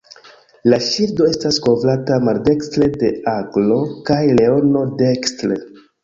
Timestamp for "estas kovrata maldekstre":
1.33-2.87